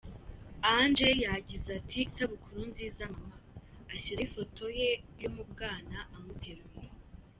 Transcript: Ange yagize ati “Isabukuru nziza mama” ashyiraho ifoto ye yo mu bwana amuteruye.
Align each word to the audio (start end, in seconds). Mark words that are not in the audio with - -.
Ange 0.73 1.09
yagize 1.25 1.69
ati 1.79 1.97
“Isabukuru 2.09 2.59
nziza 2.71 3.03
mama” 3.13 3.37
ashyiraho 3.93 4.23
ifoto 4.27 4.63
ye 4.79 4.91
yo 5.21 5.29
mu 5.35 5.43
bwana 5.51 5.97
amuteruye. 6.15 6.89